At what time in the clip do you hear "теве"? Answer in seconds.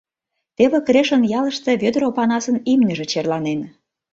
0.57-0.79